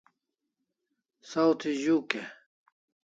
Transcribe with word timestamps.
Saw 1.29 1.49
thi 1.59 1.71
z'uk 1.81 2.09
e? 2.21 2.23